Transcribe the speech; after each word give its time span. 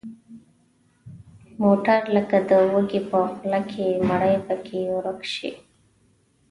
موټر 1.63 1.99
لکه 2.15 2.37
د 2.49 2.51
وږي 2.71 3.01
په 3.09 3.19
خوله 3.31 3.61
کې 3.71 3.85
مړۍ 4.07 4.35
پکې 4.45 4.79
ورک 4.93 5.19
شو. 5.33 5.51